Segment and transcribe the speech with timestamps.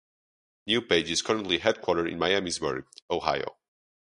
[0.67, 3.57] NewPage is currently headquartered in Miamisburg, Ohio.